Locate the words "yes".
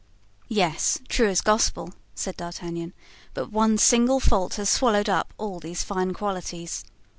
0.49-0.97